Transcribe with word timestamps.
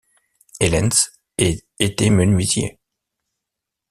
Helens 0.59 1.11
et 1.37 1.63
était 1.77 2.09
menuisier. 2.09 2.79